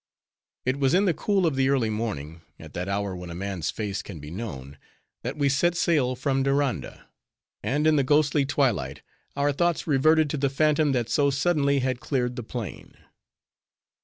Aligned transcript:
It 0.65 0.79
was 0.79 0.95
in 0.95 1.05
the 1.05 1.13
cool 1.13 1.45
of 1.45 1.55
the 1.55 1.69
early 1.69 1.91
morning, 1.91 2.41
at 2.57 2.73
that 2.73 2.89
hour 2.89 3.15
when 3.15 3.29
a 3.29 3.35
man's 3.35 3.69
face 3.69 4.01
can 4.01 4.19
be 4.19 4.31
known, 4.31 4.79
that 5.21 5.37
we 5.37 5.47
set 5.47 5.75
sail 5.77 6.15
from 6.15 6.41
Diranda; 6.41 7.05
and 7.61 7.85
in 7.85 7.97
the 7.97 8.03
ghostly 8.03 8.43
twilight, 8.43 9.03
our 9.35 9.51
thoughts 9.51 9.85
reverted 9.85 10.27
to 10.31 10.37
the 10.37 10.49
phantom 10.49 10.91
that 10.93 11.07
so 11.09 11.29
suddenly 11.29 11.81
had 11.81 11.99
cleared 11.99 12.35
the 12.35 12.41
plain. 12.41 12.95